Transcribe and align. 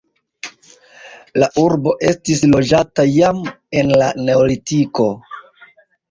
La 1.41 1.49
urbo 1.63 1.91
estis 2.11 2.41
loĝata 2.53 3.05
jam 3.17 3.41
en 3.81 3.91
la 4.03 4.07
neolitiko. 4.23 5.07